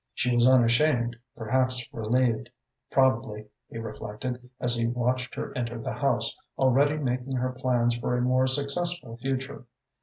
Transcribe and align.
She 0.15 0.33
was 0.33 0.47
unashamed, 0.47 1.15
perhaps 1.35 1.87
relieved, 1.93 2.49
probably, 2.89 3.45
he 3.69 3.77
reflected, 3.77 4.49
as 4.59 4.73
he 4.75 4.87
watched 4.87 5.35
her 5.35 5.55
enter 5.55 5.77
the 5.77 5.93
house, 5.93 6.35
already 6.57 6.97
making 6.97 7.33
her 7.33 7.51
plans 7.51 7.95
for 7.97 8.17
a 8.17 8.21
more 8.23 8.47
successful 8.47 9.17
future. 9.17 9.65